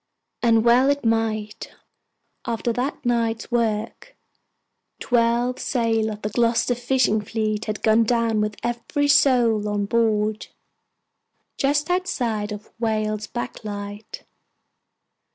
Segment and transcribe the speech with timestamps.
[0.41, 1.75] And well it might,
[2.47, 4.17] after that night's work.
[4.99, 10.47] Twelve sail of the Gloucester fishing fleet had gone down with every soul on board,
[11.55, 14.23] just outside of Whale's back Light.